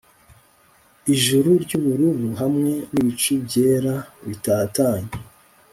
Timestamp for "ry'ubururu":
1.63-2.27